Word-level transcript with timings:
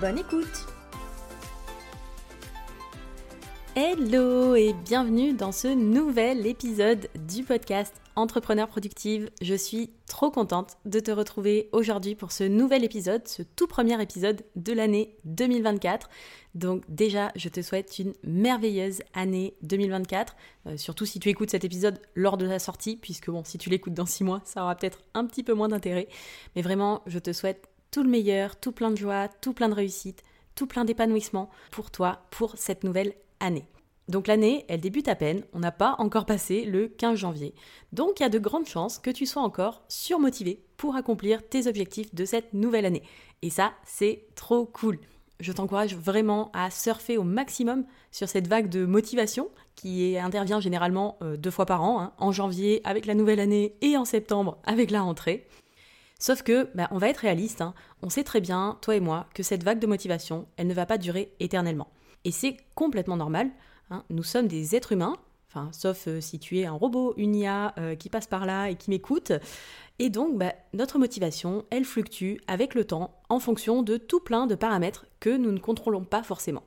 Bonne 0.00 0.18
écoute 0.18 0.66
Hello 3.74 4.54
et 4.54 4.74
bienvenue 4.84 5.32
dans 5.32 5.52
ce 5.52 5.68
nouvel 5.68 6.46
épisode 6.46 7.08
du 7.26 7.44
podcast 7.44 7.94
Entrepreneur 8.14 8.68
Productive. 8.68 9.30
Je 9.40 9.54
suis 9.54 9.90
trop 10.06 10.30
contente 10.30 10.76
de 10.84 11.00
te 11.00 11.10
retrouver 11.10 11.70
aujourd'hui 11.72 12.14
pour 12.14 12.30
ce 12.30 12.44
nouvel 12.44 12.84
épisode, 12.84 13.26
ce 13.26 13.42
tout 13.42 13.66
premier 13.66 14.00
épisode 14.02 14.42
de 14.54 14.74
l'année 14.74 15.16
2024. 15.24 16.10
Donc 16.54 16.82
déjà, 16.88 17.32
je 17.34 17.48
te 17.48 17.62
souhaite 17.62 17.98
une 17.98 18.12
merveilleuse 18.22 19.00
année 19.14 19.54
2024, 19.62 20.36
euh, 20.66 20.76
surtout 20.76 21.06
si 21.06 21.20
tu 21.20 21.30
écoutes 21.30 21.50
cet 21.50 21.64
épisode 21.64 22.02
lors 22.14 22.36
de 22.36 22.44
la 22.44 22.58
sortie, 22.58 22.96
puisque 22.96 23.30
bon, 23.30 23.44
si 23.44 23.56
tu 23.56 23.70
l'écoutes 23.70 23.94
dans 23.94 24.04
six 24.04 24.24
mois, 24.24 24.42
ça 24.44 24.62
aura 24.62 24.74
peut-être 24.74 24.98
un 25.14 25.24
petit 25.24 25.42
peu 25.42 25.54
moins 25.54 25.68
d'intérêt. 25.68 26.08
Mais 26.54 26.60
vraiment, 26.60 27.00
je 27.06 27.18
te 27.18 27.32
souhaite 27.32 27.70
tout 27.96 28.02
le 28.02 28.10
meilleur, 28.10 28.56
tout 28.56 28.72
plein 28.72 28.90
de 28.90 28.96
joie, 28.98 29.28
tout 29.40 29.54
plein 29.54 29.70
de 29.70 29.74
réussite, 29.74 30.22
tout 30.54 30.66
plein 30.66 30.84
d'épanouissement 30.84 31.48
pour 31.70 31.90
toi, 31.90 32.26
pour 32.30 32.52
cette 32.58 32.84
nouvelle 32.84 33.14
année. 33.40 33.64
Donc 34.08 34.26
l'année, 34.26 34.66
elle 34.68 34.82
débute 34.82 35.08
à 35.08 35.14
peine, 35.14 35.44
on 35.54 35.60
n'a 35.60 35.72
pas 35.72 35.94
encore 35.96 36.26
passé 36.26 36.66
le 36.66 36.88
15 36.88 37.18
janvier. 37.18 37.54
Donc 37.94 38.20
il 38.20 38.22
y 38.22 38.26
a 38.26 38.28
de 38.28 38.38
grandes 38.38 38.66
chances 38.66 38.98
que 38.98 39.08
tu 39.08 39.24
sois 39.24 39.40
encore 39.40 39.82
surmotivé 39.88 40.62
pour 40.76 40.94
accomplir 40.94 41.48
tes 41.48 41.68
objectifs 41.68 42.14
de 42.14 42.26
cette 42.26 42.52
nouvelle 42.52 42.84
année. 42.84 43.02
Et 43.40 43.48
ça, 43.48 43.72
c'est 43.86 44.26
trop 44.34 44.66
cool. 44.66 44.98
Je 45.40 45.52
t'encourage 45.52 45.96
vraiment 45.96 46.50
à 46.52 46.70
surfer 46.70 47.16
au 47.16 47.24
maximum 47.24 47.86
sur 48.12 48.28
cette 48.28 48.46
vague 48.46 48.68
de 48.68 48.84
motivation 48.84 49.48
qui 49.74 50.18
intervient 50.18 50.60
généralement 50.60 51.16
euh, 51.22 51.38
deux 51.38 51.50
fois 51.50 51.64
par 51.64 51.82
an, 51.82 51.98
hein, 51.98 52.12
en 52.18 52.30
janvier 52.30 52.82
avec 52.84 53.06
la 53.06 53.14
nouvelle 53.14 53.40
année 53.40 53.74
et 53.80 53.96
en 53.96 54.04
septembre 54.04 54.58
avec 54.64 54.90
la 54.90 55.00
rentrée. 55.00 55.46
Sauf 56.18 56.42
que, 56.42 56.68
bah, 56.74 56.88
on 56.90 56.98
va 56.98 57.08
être 57.08 57.18
réaliste, 57.18 57.60
hein. 57.60 57.74
on 58.02 58.08
sait 58.08 58.24
très 58.24 58.40
bien, 58.40 58.78
toi 58.80 58.96
et 58.96 59.00
moi, 59.00 59.26
que 59.34 59.42
cette 59.42 59.64
vague 59.64 59.78
de 59.78 59.86
motivation, 59.86 60.46
elle 60.56 60.66
ne 60.66 60.74
va 60.74 60.86
pas 60.86 60.98
durer 60.98 61.32
éternellement. 61.40 61.88
Et 62.24 62.32
c'est 62.32 62.56
complètement 62.74 63.16
normal, 63.16 63.50
Hein, 63.90 64.02
nous 64.10 64.24
sommes 64.24 64.48
des 64.48 64.74
êtres 64.74 64.92
humains, 64.92 65.16
sauf 65.70 66.08
euh, 66.08 66.20
si 66.20 66.38
tu 66.38 66.58
es 66.58 66.66
un 66.66 66.72
robot, 66.72 67.14
une 67.16 67.36
IA 67.36 67.72
euh, 67.78 67.94
qui 67.94 68.10
passe 68.10 68.26
par 68.26 68.44
là 68.44 68.68
et 68.68 68.74
qui 68.74 68.90
m'écoute. 68.90 69.32
Et 69.98 70.10
donc, 70.10 70.36
bah, 70.36 70.52
notre 70.74 70.98
motivation, 70.98 71.64
elle 71.70 71.84
fluctue 71.84 72.34
avec 72.48 72.74
le 72.74 72.84
temps 72.84 73.14
en 73.28 73.38
fonction 73.38 73.82
de 73.82 73.96
tout 73.96 74.20
plein 74.20 74.46
de 74.46 74.54
paramètres 74.54 75.06
que 75.20 75.34
nous 75.34 75.52
ne 75.52 75.58
contrôlons 75.58 76.04
pas 76.04 76.22
forcément. 76.22 76.64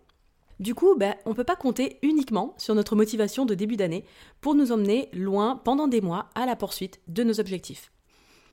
Du 0.59 0.75
coup, 0.75 0.95
bah, 0.97 1.15
on 1.25 1.31
ne 1.31 1.35
peut 1.35 1.43
pas 1.43 1.55
compter 1.55 1.99
uniquement 2.01 2.53
sur 2.57 2.73
notre 2.73 2.95
motivation 2.95 3.45
de 3.45 3.53
début 3.53 3.77
d'année 3.77 4.05
pour 4.41 4.55
nous 4.55 4.71
emmener 4.71 5.09
loin 5.13 5.57
pendant 5.57 5.87
des 5.87 6.01
mois 6.01 6.29
à 6.35 6.45
la 6.45 6.55
poursuite 6.55 7.01
de 7.07 7.23
nos 7.23 7.39
objectifs. 7.39 7.91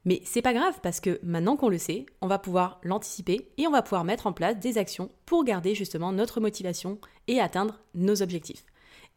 Mais 0.07 0.23
c'est 0.25 0.41
pas 0.41 0.55
grave 0.55 0.79
parce 0.83 1.01
que 1.01 1.19
maintenant 1.25 1.57
qu'on 1.57 1.69
le 1.69 1.79
sait, 1.79 2.07
on 2.23 2.29
va 2.29 2.39
pouvoir 2.39 2.81
l'anticiper 2.85 3.51
et 3.59 3.67
on 3.67 3.73
va 3.73 3.83
pouvoir 3.83 4.05
mettre 4.05 4.29
en 4.29 4.33
place 4.33 4.57
des 4.57 4.79
actions 4.79 5.11
pour 5.27 5.45
garder 5.45 5.75
justement 5.75 6.13
notre 6.13 6.41
motivation 6.41 6.99
et 7.27 7.41
atteindre 7.41 7.81
nos 7.95 8.23
objectifs. 8.23 8.65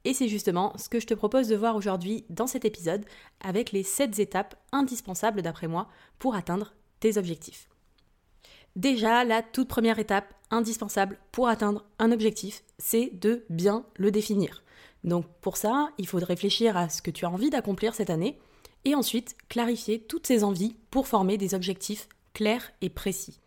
Et 0.04 0.16
c'est 0.16 0.28
justement 0.28 0.74
ce 0.78 0.90
que 0.90 1.00
je 1.00 1.06
te 1.06 1.14
propose 1.14 1.48
de 1.48 1.56
voir 1.56 1.76
aujourd'hui 1.76 2.26
dans 2.30 2.48
cet 2.48 2.66
épisode 2.66 3.06
avec 3.40 3.72
les 3.72 3.84
7 3.84 4.18
étapes 4.18 4.56
indispensables 4.72 5.44
d'après 5.44 5.68
moi 5.68 5.88
pour 6.18 6.34
atteindre 6.34 6.74
tes 7.00 7.18
objectifs. 7.18 7.70
Déjà, 8.76 9.24
la 9.24 9.44
toute 9.44 9.68
première 9.68 10.00
étape 10.00 10.34
indispensable 10.50 11.20
pour 11.32 11.50
atteindre 11.50 11.86
un 12.00 12.12
objectif, 12.12 12.64
c'est 12.80 13.12
de 13.14 13.46
bien 13.50 13.86
le 13.98 14.10
définir. 14.10 14.64
Donc 15.04 15.26
pour 15.42 15.56
ça, 15.58 15.92
il 16.00 16.08
faut 16.08 16.18
réfléchir 16.18 16.76
à 16.78 16.90
ce 16.90 17.04
que 17.04 17.12
tu 17.12 17.26
as 17.26 17.30
envie 17.30 17.52
d'accomplir 17.52 17.94
cette 17.94 18.10
année 18.10 18.40
et 18.86 18.96
ensuite 18.96 19.36
clarifier 19.50 20.00
toutes 20.00 20.28
ces 20.28 20.44
envies 20.44 20.76
pour 20.92 21.08
former 21.08 21.38
des 21.38 21.54
objectifs 21.54 22.08
clairs 22.34 22.72
et 22.82 22.90
précis. 22.90 23.40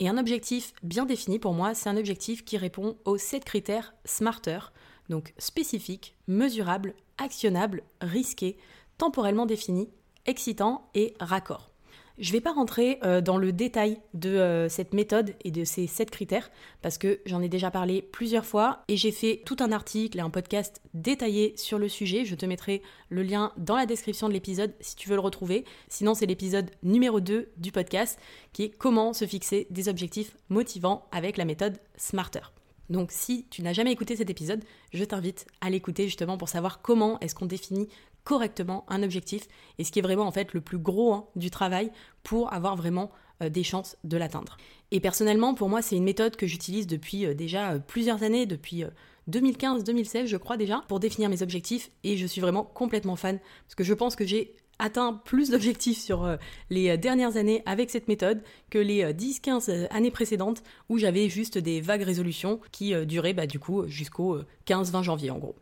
Et 0.00 0.08
un 0.08 0.18
objectif 0.18 0.72
bien 0.82 1.06
défini 1.06 1.38
pour 1.38 1.54
moi, 1.54 1.74
c'est 1.74 1.88
un 1.88 1.96
objectif 1.96 2.44
qui 2.44 2.56
répond 2.56 2.96
aux 3.04 3.18
7 3.18 3.44
critères 3.44 3.94
SMARTER, 4.04 4.72
donc 5.08 5.34
spécifique, 5.38 6.16
mesurable, 6.28 6.94
actionnable, 7.18 7.82
risqué, 8.00 8.56
temporellement 8.96 9.46
défini, 9.46 9.88
excitant 10.26 10.88
et 10.94 11.14
raccord. 11.18 11.70
Je 12.18 12.30
ne 12.30 12.32
vais 12.32 12.40
pas 12.40 12.52
rentrer 12.52 12.98
euh, 13.04 13.20
dans 13.20 13.36
le 13.36 13.52
détail 13.52 14.00
de 14.12 14.30
euh, 14.30 14.68
cette 14.68 14.92
méthode 14.92 15.34
et 15.44 15.52
de 15.52 15.62
ces 15.62 15.86
sept 15.86 16.10
critères 16.10 16.50
parce 16.82 16.98
que 16.98 17.20
j'en 17.26 17.40
ai 17.40 17.48
déjà 17.48 17.70
parlé 17.70 18.02
plusieurs 18.02 18.44
fois 18.44 18.82
et 18.88 18.96
j'ai 18.96 19.12
fait 19.12 19.42
tout 19.46 19.56
un 19.60 19.70
article 19.70 20.18
et 20.18 20.20
un 20.20 20.30
podcast 20.30 20.82
détaillé 20.94 21.54
sur 21.56 21.78
le 21.78 21.88
sujet. 21.88 22.24
Je 22.24 22.34
te 22.34 22.44
mettrai 22.44 22.82
le 23.08 23.22
lien 23.22 23.52
dans 23.56 23.76
la 23.76 23.86
description 23.86 24.26
de 24.26 24.32
l'épisode 24.32 24.74
si 24.80 24.96
tu 24.96 25.08
veux 25.08 25.14
le 25.14 25.20
retrouver. 25.20 25.64
Sinon, 25.88 26.14
c'est 26.14 26.26
l'épisode 26.26 26.72
numéro 26.82 27.20
2 27.20 27.50
du 27.56 27.70
podcast 27.70 28.18
qui 28.52 28.64
est 28.64 28.70
comment 28.70 29.12
se 29.12 29.24
fixer 29.24 29.68
des 29.70 29.88
objectifs 29.88 30.36
motivants 30.48 31.06
avec 31.12 31.36
la 31.36 31.44
méthode 31.44 31.78
Smarter. 31.96 32.52
Donc 32.90 33.12
si 33.12 33.46
tu 33.50 33.62
n'as 33.62 33.72
jamais 33.72 33.92
écouté 33.92 34.16
cet 34.16 34.30
épisode, 34.30 34.64
je 34.92 35.04
t'invite 35.04 35.46
à 35.60 35.70
l'écouter 35.70 36.04
justement 36.04 36.36
pour 36.36 36.48
savoir 36.48 36.80
comment 36.80 37.20
est-ce 37.20 37.34
qu'on 37.34 37.46
définit 37.46 37.88
correctement 38.28 38.84
un 38.88 39.02
objectif 39.02 39.48
et 39.78 39.84
ce 39.84 39.90
qui 39.90 40.00
est 40.00 40.02
vraiment 40.02 40.26
en 40.26 40.32
fait 40.32 40.52
le 40.52 40.60
plus 40.60 40.76
gros 40.76 41.14
hein, 41.14 41.24
du 41.34 41.50
travail 41.50 41.90
pour 42.22 42.52
avoir 42.52 42.76
vraiment 42.76 43.10
euh, 43.42 43.48
des 43.48 43.62
chances 43.62 43.96
de 44.04 44.18
l'atteindre. 44.18 44.58
Et 44.90 45.00
personnellement, 45.00 45.54
pour 45.54 45.70
moi, 45.70 45.80
c'est 45.80 45.96
une 45.96 46.04
méthode 46.04 46.36
que 46.36 46.46
j'utilise 46.46 46.86
depuis 46.86 47.24
euh, 47.24 47.32
déjà 47.32 47.72
euh, 47.72 47.78
plusieurs 47.78 48.22
années, 48.22 48.44
depuis 48.44 48.84
2015-2016 49.30 50.26
je 50.26 50.36
crois 50.36 50.58
déjà, 50.58 50.84
pour 50.88 51.00
définir 51.00 51.30
mes 51.30 51.42
objectifs 51.42 51.90
et 52.04 52.18
je 52.18 52.26
suis 52.26 52.42
vraiment 52.42 52.64
complètement 52.64 53.16
fan 53.16 53.38
parce 53.64 53.74
que 53.74 53.84
je 53.84 53.94
pense 53.94 54.14
que 54.14 54.26
j'ai 54.26 54.54
atteint 54.78 55.14
plus 55.24 55.48
d'objectifs 55.48 55.98
sur 55.98 56.38
les 56.70 56.96
dernières 56.98 57.36
années 57.36 57.62
avec 57.66 57.90
cette 57.90 58.08
méthode 58.08 58.42
que 58.70 58.78
les 58.78 59.04
10-15 59.12 59.88
années 59.90 60.12
précédentes 60.12 60.62
où 60.88 60.98
j'avais 60.98 61.28
juste 61.28 61.58
des 61.58 61.80
vagues 61.80 62.04
résolutions 62.04 62.60
qui 62.70 62.94
duraient 63.04 63.34
bah, 63.34 63.48
du 63.48 63.58
coup 63.58 63.88
jusqu'au 63.88 64.38
15-20 64.66 65.02
janvier 65.02 65.30
en 65.32 65.38
gros. 65.38 65.56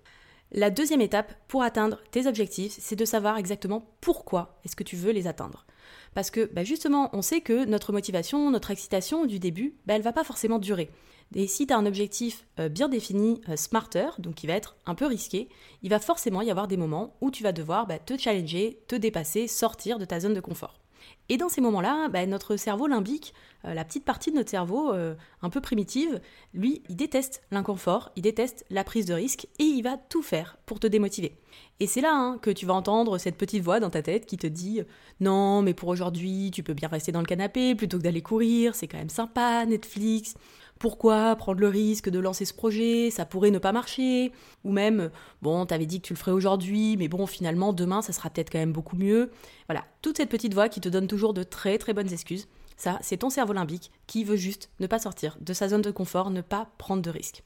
La 0.53 0.71
deuxième 0.71 1.01
étape 1.01 1.35
pour 1.49 1.63
atteindre 1.63 1.99
tes 2.13 2.27
objectifs, 2.27 2.77
c'est 2.79 2.97
de 2.97 3.05
savoir 3.05 3.37
exactement 3.37 3.91
pourquoi 4.01 4.59
est-ce 4.65 4.77
que 4.77 4.85
tu 4.85 4.97
veux 4.97 5.13
les 5.13 5.27
atteindre. 5.27 5.67
Parce 6.15 6.31
que 6.31 6.49
bah, 6.53 6.65
justement, 6.65 7.11
on 7.13 7.21
sait 7.21 7.41
que 7.41 7.65
notre 7.65 7.93
motivation, 7.93 8.51
notre 8.51 8.71
excitation 8.71 9.27
du 9.27 9.39
début, 9.39 9.75
bah, 9.87 9.95
elle 9.95 10.03
va 10.03 10.13
pas 10.13 10.25
forcément 10.25 10.59
durer. 10.59 10.91
Et 11.35 11.49
si 11.49 11.67
tu 11.67 11.75
as 11.75 11.77
un 11.77 11.87
objectif 11.87 12.47
euh, 12.61 12.69
bien 12.69 12.89
défini, 12.89 13.41
euh, 13.49 13.57
smarter, 13.57 14.09
donc 14.19 14.37
qui 14.37 14.47
va 14.47 14.55
être 14.55 14.77
un 14.87 14.95
peu 14.95 15.07
risqué, 15.07 15.49
il 15.83 15.91
va 15.91 15.99
forcément 15.99 16.43
y 16.43 16.51
avoir 16.51 16.69
des 16.69 16.77
moments 16.77 17.17
où 17.21 17.31
tu 17.33 17.43
vas 17.43 17.53
devoir 17.53 17.87
bah, 17.87 17.99
te 17.99 18.17
challenger, 18.17 18.81
te 18.87 18.95
dépasser, 18.95 19.49
sortir 19.49 19.99
de 19.99 20.05
ta 20.05 20.21
zone 20.21 20.35
de 20.35 20.41
confort. 20.41 20.79
Et 21.29 21.37
dans 21.37 21.49
ces 21.49 21.61
moments-là, 21.61 22.09
bah, 22.09 22.25
notre 22.27 22.57
cerveau 22.57 22.87
limbique, 22.87 23.35
euh, 23.65 23.75
la 23.75 23.85
petite 23.85 24.05
partie 24.05 24.31
de 24.31 24.37
notre 24.37 24.51
cerveau 24.51 24.93
euh, 24.93 25.15
un 25.43 25.51
peu 25.51 25.61
primitive, 25.61 26.21
lui, 26.55 26.83
il 26.89 26.97
déteste 26.97 27.43
l'inconfort, 27.51 28.13
il 28.15 28.23
déteste 28.23 28.65
la 28.71 28.85
prise 28.85 29.07
de 29.07 29.15
risque 29.15 29.47
et 29.59 29.65
il 29.65 29.83
va 29.83 29.97
tout 29.97 30.23
faire 30.23 30.57
pour 30.67 30.79
te 30.79 30.87
démotiver. 30.87 31.37
Et 31.81 31.87
c'est 31.87 32.01
là 32.01 32.15
hein, 32.15 32.39
que 32.41 32.51
tu 32.51 32.65
vas 32.65 32.75
entendre 32.75 33.19
cette 33.19 33.37
petite 33.37 33.63
voix 33.63 33.81
dans 33.81 33.91
ta 33.91 34.03
tête 34.03 34.27
qui 34.27 34.37
te 34.37 34.47
dit 34.47 34.83
Non, 35.21 35.63
mais 35.63 35.75
pour 35.75 35.89
aujourd'hui, 35.89 36.51
tu 36.53 36.63
peux 36.63 36.75
bien 36.75 36.89
rester 36.89 37.13
dans 37.13 37.21
le 37.21 37.27
canapé 37.27 37.75
plutôt 37.75 37.99
que 37.99 38.03
d'aller 38.03 38.23
courir, 38.23 38.75
c'est 38.75 38.87
quand 38.87 38.99
même 38.99 39.09
sympa, 39.09 39.67
Netflix. 39.67 40.35
Pourquoi 40.79 41.35
prendre 41.37 41.61
le 41.61 41.69
risque 41.69 42.11
de 42.11 42.19
lancer 42.19 42.45
ce 42.45 42.53
projet 42.53 43.11
Ça 43.11 43.25
pourrait 43.25 43.51
ne 43.51 43.59
pas 43.59 43.73
marcher. 43.73 44.33
Ou 44.65 44.73
même, 44.73 45.11
bon, 45.43 45.65
t'avais 45.67 45.87
dit 45.87 46.01
que 46.01 46.07
tu 46.07 46.13
le 46.13 46.19
ferais 46.19 46.33
aujourd'hui, 46.33 46.97
mais 46.99 47.09
bon, 47.09 47.27
finalement, 47.27 47.73
demain, 47.73 48.03
ça 48.03 48.13
sera 48.13 48.31
peut-être 48.31 48.51
quand 48.51 48.59
même 48.59 48.73
beaucoup 48.73 48.97
mieux. 48.97 49.31
Voilà, 49.69 49.85
toute 50.03 50.19
cette 50.19 50.29
petite 50.29 50.55
voix 50.55 50.69
qui 50.69 50.81
te 50.81 50.89
donne 50.89 51.07
toujours 51.07 51.35
de 51.35 51.43
très 51.43 51.79
très 51.79 51.95
bonnes 51.95 52.13
excuses. 52.13 52.47
Ça, 52.77 52.99
c'est 53.01 53.19
ton 53.19 53.31
cerveau 53.31 53.55
limbique 53.55 53.91
qui 54.07 54.23
veut 54.23 54.37
juste 54.37 54.71
ne 54.81 54.87
pas 54.87 54.99
sortir 54.99 55.39
de 55.41 55.53
sa 55.55 55.69
zone 55.69 55.83
de 55.83 55.91
confort, 55.91 56.31
ne 56.31 56.43
pas 56.43 56.69
prendre 56.77 57.03
de 57.03 57.11
risques. 57.11 57.43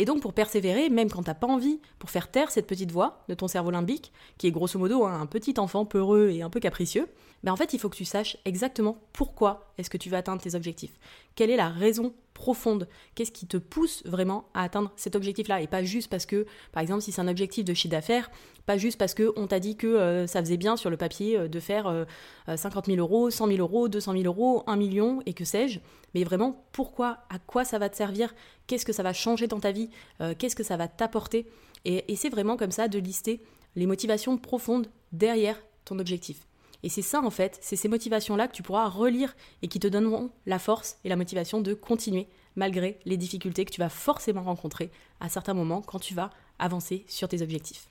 Et 0.00 0.04
donc 0.04 0.22
pour 0.22 0.32
persévérer, 0.32 0.90
même 0.90 1.10
quand 1.10 1.24
t'as 1.24 1.34
pas 1.34 1.48
envie, 1.48 1.80
pour 1.98 2.10
faire 2.10 2.30
taire 2.30 2.52
cette 2.52 2.68
petite 2.68 2.92
voix 2.92 3.24
de 3.28 3.34
ton 3.34 3.48
cerveau 3.48 3.72
limbique, 3.72 4.12
qui 4.38 4.46
est 4.46 4.52
grosso 4.52 4.78
modo 4.78 5.04
hein, 5.04 5.20
un 5.20 5.26
petit 5.26 5.54
enfant 5.58 5.84
peureux 5.84 6.30
et 6.30 6.42
un 6.42 6.50
peu 6.50 6.60
capricieux, 6.60 7.08
ben 7.42 7.52
en 7.52 7.56
fait 7.56 7.72
il 7.72 7.80
faut 7.80 7.88
que 7.88 7.96
tu 7.96 8.04
saches 8.04 8.36
exactement 8.44 8.98
pourquoi 9.12 9.72
est-ce 9.76 9.90
que 9.90 9.96
tu 9.96 10.08
veux 10.08 10.16
atteindre 10.16 10.40
tes 10.40 10.54
objectifs. 10.54 10.98
Quelle 11.34 11.50
est 11.50 11.56
la 11.56 11.68
raison 11.68 12.14
profonde 12.38 12.88
Qu'est-ce 13.16 13.32
qui 13.32 13.46
te 13.46 13.56
pousse 13.56 14.02
vraiment 14.06 14.48
à 14.54 14.62
atteindre 14.62 14.92
cet 14.94 15.16
objectif-là 15.16 15.60
Et 15.60 15.66
pas 15.66 15.82
juste 15.82 16.08
parce 16.08 16.24
que, 16.24 16.46
par 16.70 16.80
exemple, 16.80 17.02
si 17.02 17.10
c'est 17.10 17.20
un 17.20 17.26
objectif 17.28 17.64
de 17.64 17.74
chiffre 17.74 17.90
d'affaires, 17.90 18.30
pas 18.64 18.78
juste 18.78 18.96
parce 18.96 19.12
qu'on 19.12 19.48
t'a 19.48 19.58
dit 19.58 19.76
que 19.76 19.88
euh, 19.88 20.26
ça 20.28 20.40
faisait 20.40 20.56
bien 20.56 20.76
sur 20.76 20.88
le 20.88 20.96
papier 20.96 21.36
euh, 21.36 21.48
de 21.48 21.58
faire 21.60 22.06
50 22.46 22.86
000 22.86 22.98
euros, 22.98 23.30
100 23.30 23.48
000 23.48 23.58
euros, 23.58 23.88
200 23.88 24.12
000 24.12 24.24
euros, 24.24 24.62
1 24.68 24.76
million 24.76 25.20
et 25.26 25.34
que 25.34 25.44
sais-je, 25.44 25.80
mais 26.14 26.22
vraiment 26.22 26.64
pourquoi, 26.72 27.18
à 27.28 27.38
quoi 27.38 27.64
ça 27.64 27.78
va 27.78 27.88
te 27.88 27.96
servir, 27.96 28.32
qu'est-ce 28.66 28.86
que 28.86 28.92
ça 28.92 29.02
va 29.02 29.12
changer 29.12 29.48
dans 29.48 29.60
ta 29.60 29.72
vie, 29.72 29.90
euh, 30.20 30.34
qu'est-ce 30.38 30.56
que 30.56 30.62
ça 30.62 30.76
va 30.76 30.88
t'apporter? 30.88 31.46
Et 31.84 32.16
c'est 32.16 32.28
vraiment 32.28 32.56
comme 32.56 32.72
ça 32.72 32.88
de 32.88 32.98
lister 32.98 33.40
les 33.76 33.86
motivations 33.86 34.36
profondes 34.36 34.88
derrière 35.12 35.56
ton 35.84 35.98
objectif. 35.98 36.47
Et 36.82 36.88
c'est 36.88 37.02
ça 37.02 37.20
en 37.22 37.30
fait, 37.30 37.58
c'est 37.60 37.76
ces 37.76 37.88
motivations-là 37.88 38.48
que 38.48 38.54
tu 38.54 38.62
pourras 38.62 38.88
relire 38.88 39.34
et 39.62 39.68
qui 39.68 39.80
te 39.80 39.88
donneront 39.88 40.30
la 40.46 40.58
force 40.58 40.98
et 41.04 41.08
la 41.08 41.16
motivation 41.16 41.60
de 41.60 41.74
continuer 41.74 42.28
malgré 42.56 42.98
les 43.04 43.16
difficultés 43.16 43.64
que 43.64 43.72
tu 43.72 43.80
vas 43.80 43.88
forcément 43.88 44.42
rencontrer 44.42 44.90
à 45.20 45.28
certains 45.28 45.54
moments 45.54 45.82
quand 45.82 45.98
tu 45.98 46.14
vas 46.14 46.30
avancer 46.58 47.04
sur 47.08 47.28
tes 47.28 47.42
objectifs. 47.42 47.88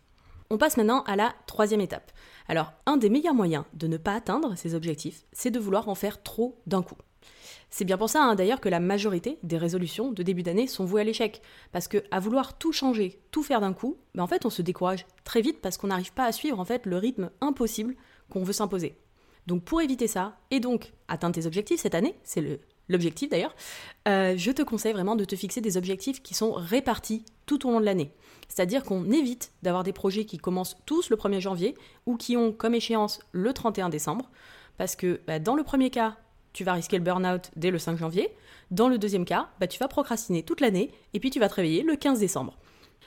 On 0.50 0.57
passe 0.57 0.78
maintenant 0.78 1.04
à 1.04 1.16
la 1.18 1.34
troisième 1.45 1.81
étape. 1.81 2.12
Alors, 2.48 2.72
un 2.86 2.95
des 2.95 3.10
meilleurs 3.10 3.34
moyens 3.34 3.66
de 3.74 3.88
ne 3.88 3.98
pas 3.98 4.13
atteindre 4.13 4.56
ces 4.56 4.75
objectifs, 4.75 5.24
c'est 5.33 5.51
de 5.51 5.60
vouloir 5.60 5.90
en 5.90 5.95
faire 5.95 6.24
trop 6.24 6.57
d'un 6.68 6.81
coup. 6.81 6.95
C'est 7.69 7.83
bien 7.83 7.98
pour 7.98 8.10
ça 8.10 8.24
hein, 8.24 8.36
d'ailleurs 8.36 8.62
que 8.62 8.69
la 8.69 8.80
majorité 8.80 9.40
des 9.44 9.57
résolutions 9.57 10.12
de 10.12 10.24
début 10.24 10.44
d'année 10.44 10.68
sont 10.68 10.86
vouées 10.86 11.01
à 11.01 11.04
l'échec. 11.04 11.42
Parce 11.74 11.90
que 11.90 12.04
à 12.12 12.22
vouloir 12.22 12.57
tout 12.57 12.72
changer, 12.72 13.19
tout 13.31 13.44
faire 13.44 13.60
d'un 13.60 13.74
coup, 13.74 13.98
ben 14.16 14.24
en 14.24 14.28
fait 14.28 14.45
on 14.45 14.50
se 14.50 14.62
décourage 14.62 15.06
très 15.25 15.42
vite 15.42 15.60
parce 15.62 15.78
qu'on 15.78 15.88
n'arrive 15.88 16.13
pas 16.13 16.25
à 16.25 16.31
suivre 16.31 16.60
en 16.60 16.66
fait 16.66 16.86
le 16.86 16.98
rythme 16.98 17.30
impossible 17.42 17.95
qu'on 18.30 18.44
veut 18.44 18.54
s'imposer. 18.54 18.98
Donc 19.48 19.64
pour 19.64 19.82
éviter 19.82 20.08
ça, 20.08 20.38
et 20.52 20.60
donc 20.60 20.94
atteindre 21.08 21.36
tes 21.36 21.46
objectifs 21.46 21.80
cette 21.80 21.96
année, 21.96 22.16
c'est 22.24 22.60
l'objectif 22.90 23.30
d'ailleurs, 23.30 23.56
euh, 24.08 24.36
je 24.38 24.52
te 24.52 24.62
conseille 24.62 24.94
vraiment 24.94 25.16
de 25.16 25.26
te 25.26 25.36
fixer 25.36 25.62
des 25.62 25.78
objectifs 25.78 26.22
qui 26.22 26.34
sont 26.34 26.52
répartis 26.52 27.26
tout 27.46 27.68
au 27.68 27.72
long 27.72 27.80
de 27.80 27.86
l'année. 27.86 28.12
C'est-à-dire 28.50 28.84
qu'on 28.84 29.10
évite 29.12 29.52
d'avoir 29.64 29.84
des 29.84 29.94
projets 29.94 30.26
qui 30.26 30.38
commencent 30.38 30.78
tous 30.86 31.10
le 31.10 31.16
1er 31.16 31.40
janvier 31.40 31.76
ou 32.06 32.18
qui 32.18 32.38
ont 32.38 32.52
comme 32.52 32.76
échéance 32.76 33.20
le 33.32 33.54
31 33.54 33.90
décembre, 33.90 34.30
parce 34.78 34.96
que 34.96 35.22
bah, 35.28 35.40
dans 35.40 35.56
le 35.56 35.64
premier 35.64 35.90
cas, 35.90 36.18
tu 36.54 36.64
vas 36.64 36.74
risquer 36.74 36.98
le 36.98 37.04
burn-out 37.04 37.52
dès 37.56 37.72
le 37.72 37.78
5 37.78 37.98
janvier. 37.98 38.32
Dans 38.72 38.90
le 38.90 38.98
deuxième 38.98 39.26
cas, 39.26 39.50
bah, 39.60 39.68
tu 39.68 39.80
vas 39.80 39.88
procrastiner 39.88 40.44
toute 40.44 40.60
l'année 40.60 40.92
et 41.14 41.20
puis 41.20 41.30
tu 41.30 41.40
vas 41.40 41.50
te 41.50 41.56
réveiller 41.56 41.84
le 41.84 41.96
15 41.96 42.20
décembre. 42.20 42.58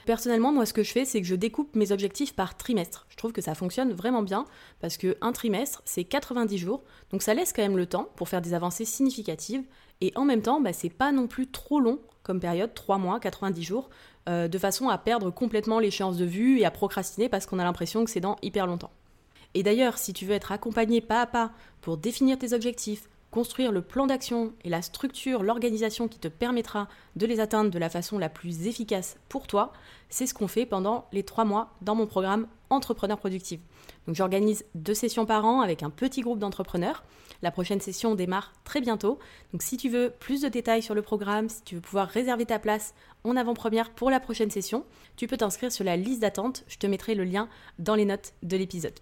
Personnellement, 0.05 0.51
moi, 0.51 0.65
ce 0.65 0.73
que 0.73 0.83
je 0.83 0.91
fais, 0.91 1.05
c'est 1.05 1.21
que 1.21 1.27
je 1.27 1.35
découpe 1.35 1.75
mes 1.75 1.91
objectifs 1.91 2.33
par 2.33 2.57
trimestre. 2.57 3.05
Je 3.09 3.15
trouve 3.15 3.31
que 3.31 3.41
ça 3.41 3.55
fonctionne 3.55 3.93
vraiment 3.93 4.23
bien 4.23 4.45
parce 4.79 4.97
qu'un 4.97 5.31
trimestre, 5.31 5.81
c'est 5.85 6.03
90 6.03 6.57
jours, 6.57 6.83
donc 7.11 7.21
ça 7.21 7.33
laisse 7.33 7.53
quand 7.53 7.61
même 7.61 7.77
le 7.77 7.85
temps 7.85 8.09
pour 8.15 8.29
faire 8.29 8.41
des 8.41 8.53
avancées 8.53 8.85
significatives. 8.85 9.63
Et 10.01 10.11
en 10.15 10.25
même 10.25 10.41
temps, 10.41 10.59
bah, 10.59 10.73
c'est 10.73 10.89
pas 10.89 11.11
non 11.11 11.27
plus 11.27 11.47
trop 11.47 11.79
long 11.79 11.99
comme 12.23 12.39
période, 12.39 12.73
3 12.73 12.97
mois, 12.97 13.19
90 13.19 13.63
jours, 13.63 13.89
euh, 14.29 14.47
de 14.47 14.57
façon 14.57 14.89
à 14.89 14.97
perdre 14.97 15.31
complètement 15.31 15.79
l'échéance 15.79 16.17
de 16.17 16.25
vue 16.25 16.59
et 16.59 16.65
à 16.65 16.71
procrastiner 16.71 17.29
parce 17.29 17.45
qu'on 17.45 17.59
a 17.59 17.63
l'impression 17.63 18.03
que 18.03 18.11
c'est 18.11 18.19
dans 18.19 18.35
hyper 18.41 18.67
longtemps. 18.67 18.91
Et 19.53 19.63
d'ailleurs, 19.63 19.97
si 19.97 20.13
tu 20.13 20.25
veux 20.25 20.33
être 20.33 20.51
accompagné 20.51 21.01
pas 21.01 21.21
à 21.21 21.25
pas 21.25 21.51
pour 21.81 21.97
définir 21.97 22.37
tes 22.37 22.53
objectifs, 22.53 23.09
construire 23.31 23.71
le 23.71 23.81
plan 23.81 24.07
d'action 24.07 24.53
et 24.63 24.69
la 24.69 24.81
structure, 24.81 25.41
l'organisation 25.41 26.07
qui 26.07 26.19
te 26.19 26.27
permettra 26.27 26.87
de 27.15 27.25
les 27.25 27.39
atteindre 27.39 27.71
de 27.71 27.79
la 27.79 27.89
façon 27.89 28.19
la 28.19 28.29
plus 28.29 28.67
efficace 28.67 29.17
pour 29.29 29.47
toi, 29.47 29.71
c'est 30.09 30.27
ce 30.27 30.33
qu'on 30.33 30.49
fait 30.49 30.65
pendant 30.65 31.07
les 31.13 31.23
trois 31.23 31.45
mois 31.45 31.73
dans 31.81 31.95
mon 31.95 32.05
programme 32.05 32.47
Entrepreneur 32.69 33.17
Productif. 33.17 33.59
J'organise 34.07 34.65
deux 34.75 34.93
sessions 34.93 35.25
par 35.25 35.45
an 35.45 35.61
avec 35.61 35.83
un 35.83 35.89
petit 35.89 36.21
groupe 36.21 36.39
d'entrepreneurs. 36.39 37.03
La 37.41 37.51
prochaine 37.51 37.81
session 37.81 38.15
démarre 38.15 38.53
très 38.63 38.81
bientôt. 38.81 39.19
Donc 39.51 39.61
si 39.61 39.77
tu 39.77 39.89
veux 39.89 40.13
plus 40.19 40.41
de 40.41 40.49
détails 40.49 40.83
sur 40.83 40.95
le 40.95 41.01
programme, 41.01 41.49
si 41.49 41.63
tu 41.63 41.75
veux 41.75 41.81
pouvoir 41.81 42.07
réserver 42.07 42.45
ta 42.45 42.59
place 42.59 42.93
en 43.23 43.35
avant-première 43.35 43.91
pour 43.91 44.09
la 44.09 44.19
prochaine 44.19 44.51
session, 44.51 44.85
tu 45.15 45.27
peux 45.27 45.37
t'inscrire 45.37 45.71
sur 45.71 45.85
la 45.85 45.97
liste 45.97 46.21
d'attente. 46.21 46.63
Je 46.67 46.77
te 46.77 46.87
mettrai 46.87 47.15
le 47.15 47.23
lien 47.23 47.49
dans 47.79 47.95
les 47.95 48.05
notes 48.05 48.33
de 48.43 48.57
l'épisode. 48.57 48.99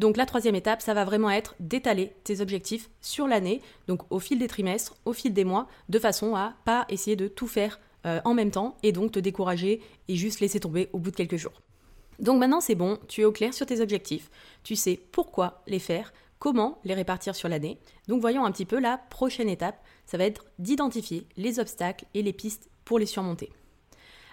Donc 0.00 0.16
la 0.16 0.24
troisième 0.24 0.54
étape, 0.54 0.80
ça 0.80 0.94
va 0.94 1.04
vraiment 1.04 1.28
être 1.28 1.54
d'étaler 1.60 2.14
tes 2.24 2.40
objectifs 2.40 2.88
sur 3.02 3.26
l'année, 3.26 3.60
donc 3.86 4.00
au 4.08 4.18
fil 4.18 4.38
des 4.38 4.48
trimestres, 4.48 4.96
au 5.04 5.12
fil 5.12 5.34
des 5.34 5.44
mois, 5.44 5.68
de 5.90 5.98
façon 5.98 6.34
à 6.34 6.54
pas 6.64 6.86
essayer 6.88 7.16
de 7.16 7.28
tout 7.28 7.46
faire 7.46 7.78
euh, 8.06 8.18
en 8.24 8.32
même 8.32 8.50
temps 8.50 8.78
et 8.82 8.92
donc 8.92 9.12
te 9.12 9.18
décourager 9.18 9.82
et 10.08 10.16
juste 10.16 10.40
laisser 10.40 10.58
tomber 10.58 10.88
au 10.94 10.98
bout 10.98 11.10
de 11.10 11.16
quelques 11.16 11.36
jours. 11.36 11.60
Donc 12.18 12.40
maintenant 12.40 12.62
c'est 12.62 12.74
bon, 12.74 12.98
tu 13.08 13.20
es 13.20 13.24
au 13.26 13.30
clair 13.30 13.52
sur 13.52 13.66
tes 13.66 13.82
objectifs, 13.82 14.30
tu 14.64 14.74
sais 14.74 14.98
pourquoi 15.12 15.62
les 15.66 15.78
faire, 15.78 16.14
comment 16.38 16.78
les 16.84 16.94
répartir 16.94 17.34
sur 17.34 17.50
l'année. 17.50 17.76
Donc 18.08 18.22
voyons 18.22 18.46
un 18.46 18.52
petit 18.52 18.64
peu 18.64 18.80
la 18.80 18.96
prochaine 18.96 19.50
étape, 19.50 19.84
ça 20.06 20.16
va 20.16 20.24
être 20.24 20.46
d'identifier 20.58 21.26
les 21.36 21.58
obstacles 21.58 22.06
et 22.14 22.22
les 22.22 22.32
pistes 22.32 22.70
pour 22.86 22.98
les 22.98 23.04
surmonter. 23.04 23.52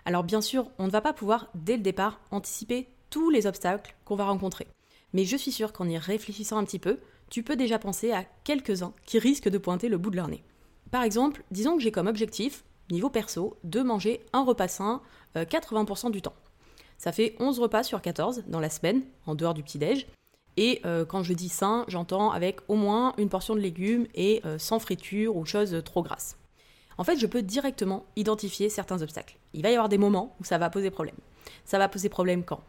Alors 0.06 0.24
bien 0.24 0.40
sûr, 0.40 0.69
on 0.80 0.86
ne 0.86 0.92
va 0.92 1.02
pas 1.02 1.12
pouvoir 1.12 1.50
dès 1.56 1.75
le 1.75 1.84
départ 1.84 2.22
anticiper 2.31 2.88
tous 3.10 3.30
les 3.30 3.48
obstacles 3.48 3.98
qu'on 4.06 4.16
va 4.16 4.24
rencontrer. 4.24 4.68
Mais 5.13 5.25
je 5.25 5.38
suis 5.38 5.51
sûre 5.51 5.74
qu'en 5.74 5.88
y 5.88 5.98
réfléchissant 5.98 6.57
un 6.57 6.63
petit 6.63 6.80
peu, 6.80 7.00
tu 7.30 7.44
peux 7.44 7.56
déjà 7.56 7.80
penser 7.80 8.12
à 8.12 8.24
quelques-uns 8.44 8.94
qui 9.06 9.19
risquent 9.19 9.50
de 9.50 9.57
pointer 9.57 9.89
le 9.89 9.98
bout 9.98 10.09
de 10.09 10.15
leur 10.15 10.27
nez. 10.27 10.44
Par 10.92 11.04
exemple, 11.04 11.44
disons 11.51 11.75
que 11.77 11.83
j'ai 11.83 11.92
comme 11.92 12.07
objectif, 12.07 12.63
niveau 12.92 13.09
perso, 13.09 13.57
de 13.63 13.81
manger 13.81 14.21
un 14.33 14.44
repas 14.44 14.68
sain 14.68 15.01
80% 15.36 16.07
euh, 16.07 16.09
du 16.09 16.21
temps. 16.21 16.36
Ça 16.98 17.12
fait 17.12 17.36
11 17.39 17.59
repas 17.59 17.83
sur 17.83 18.01
14 18.01 18.44
dans 18.48 18.59
la 18.59 18.69
semaine, 18.69 19.04
en 19.25 19.36
dehors 19.36 19.54
du 19.54 19.63
petit-déj. 19.63 20.07
Et 20.56 20.81
euh, 20.86 21.06
quand 21.06 21.21
je 21.21 21.33
dis 21.33 21.50
sain, 21.50 21.86
j'entends 21.88 22.31
avec 22.31 22.59
au 22.68 22.75
moins 22.75 23.13
une 23.18 23.30
portion 23.30 23.56
de 23.56 23.59
légumes 23.59 24.07
et 24.15 24.42
euh, 24.45 24.57
sans 24.57 24.80
friture 24.80 25.36
ou 25.36 25.45
choses 25.45 25.81
trop 25.86 26.01
grasses. 26.01 26.38
En 26.98 27.04
fait, 27.04 27.18
je 27.18 27.27
peux 27.27 27.44
directement 27.44 28.06
identifier 28.15 28.69
certains 28.69 29.04
obstacles. 29.04 29.38
Il 29.54 29.62
va 29.62 29.69
y 29.69 29.74
avoir 29.74 29.89
des 29.89 30.00
moments 30.00 30.36
où 30.39 30.44
ça 30.44 30.57
va 30.57 30.71
poser 30.71 30.89
problème. 30.89 31.15
Ça 31.63 31.77
va 31.77 31.88
poser 31.88 32.09
problème 32.09 32.44
quand? 32.44 32.62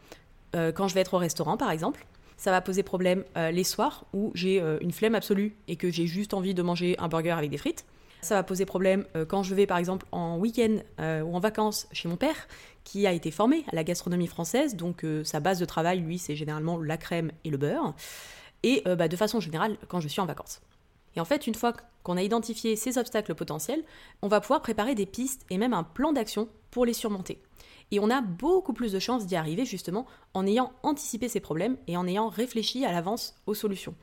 Quand 0.53 0.87
je 0.87 0.95
vais 0.95 1.01
être 1.01 1.13
au 1.13 1.19
restaurant, 1.19 1.57
par 1.57 1.69
exemple, 1.69 2.07
ça 2.39 2.51
va 2.51 2.61
poser 2.61 2.83
problème 2.83 3.25
euh, 3.37 3.51
les 3.51 3.65
soirs 3.65 4.05
où 4.13 4.31
j'ai 4.33 4.61
euh, 4.61 4.77
une 4.79 4.93
flemme 4.93 5.13
absolue 5.13 5.55
et 5.67 5.75
que 5.75 5.91
j'ai 5.91 6.07
juste 6.07 6.33
envie 6.33 6.53
de 6.53 6.61
manger 6.61 6.95
un 6.97 7.09
burger 7.09 7.31
avec 7.31 7.51
des 7.51 7.57
frites. 7.57 7.85
Ça 8.21 8.35
va 8.35 8.43
poser 8.43 8.65
problème 8.65 9.05
euh, 9.15 9.25
quand 9.25 9.43
je 9.43 9.53
vais 9.53 9.67
par 9.67 9.77
exemple 9.77 10.05
en 10.11 10.37
week-end 10.37 10.77
ou 11.25 11.35
en 11.35 11.39
vacances 11.39 11.87
chez 11.91 12.07
mon 12.07 12.15
père, 12.15 12.47
qui 12.85 13.05
a 13.05 13.11
été 13.11 13.29
formé 13.29 13.65
à 13.71 13.75
la 13.75 13.83
gastronomie 13.83 14.27
française, 14.27 14.75
donc 14.75 15.05
sa 15.23 15.39
base 15.39 15.59
de 15.59 15.65
travail, 15.65 15.99
lui, 15.99 16.17
c'est 16.17 16.35
généralement 16.35 16.77
la 16.77 16.97
crème 16.97 17.31
et 17.43 17.49
le 17.49 17.57
beurre. 17.57 17.93
Et 18.63 18.83
bah, 18.85 19.07
de 19.07 19.15
façon 19.15 19.39
générale, 19.39 19.77
quand 19.87 19.99
je 19.99 20.07
suis 20.07 20.21
en 20.21 20.25
vacances. 20.25 20.61
Et 21.15 21.19
en 21.19 21.25
fait, 21.25 21.45
une 21.45 21.55
fois 21.55 21.73
qu'on 22.03 22.17
a 22.17 22.23
identifié 22.23 22.75
ces 22.75 22.97
obstacles 22.97 23.35
potentiels, 23.35 23.83
on 24.21 24.27
va 24.27 24.41
pouvoir 24.41 24.61
préparer 24.61 24.95
des 24.95 25.05
pistes 25.05 25.45
et 25.49 25.57
même 25.57 25.73
un 25.73 25.83
plan 25.83 26.13
d'action 26.13 26.49
pour 26.71 26.85
les 26.85 26.93
surmonter. 26.93 27.41
Et 27.91 27.99
on 27.99 28.09
a 28.09 28.21
beaucoup 28.21 28.73
plus 28.73 28.91
de 28.91 28.99
chances 28.99 29.25
d'y 29.25 29.35
arriver 29.35 29.65
justement 29.65 30.05
en 30.33 30.45
ayant 30.45 30.71
anticipé 30.83 31.27
ces 31.27 31.39
problèmes 31.39 31.77
et 31.87 31.97
en 31.97 32.07
ayant 32.07 32.29
réfléchi 32.29 32.85
à 32.85 32.91
l'avance 32.91 33.35
aux 33.45 33.55
solutions. 33.55 33.95